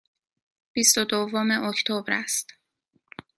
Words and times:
بیست 0.73 0.97
و 0.97 1.03
دوم 1.05 1.51
اکتبر 1.51 2.13
است. 2.13 2.53